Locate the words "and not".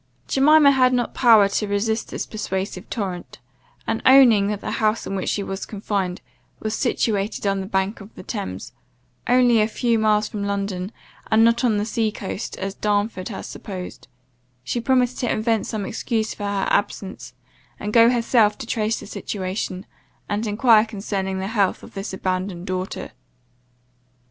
11.29-11.63